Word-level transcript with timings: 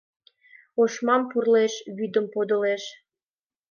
Ошмам 0.81 1.21
пурлеш, 1.29 1.73
вӱдым 1.95 2.25
подылеш. 2.33 2.83